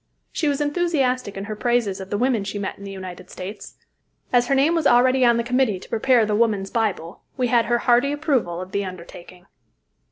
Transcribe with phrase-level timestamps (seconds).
[0.31, 3.75] She was enthusiastic in her praises of the women she met in the United States.
[4.33, 7.65] As her name was already on the committee to prepare "The Woman's Bible," we had
[7.65, 9.45] her hearty approval of the undertaking.